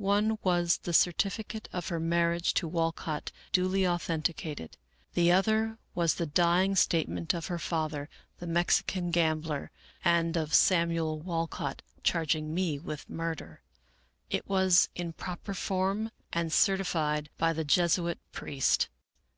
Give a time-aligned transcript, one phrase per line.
[0.00, 4.78] One was the certificate of her mar riage to Walcott duly authenticated;
[5.12, 8.08] the other was the dying statement of her father,
[8.38, 9.70] the Mexican gambler,
[10.02, 13.60] and of Sam uel Walcott, charging me with murder.
[14.30, 18.88] It was in proper form and certified by the Jesuit priest.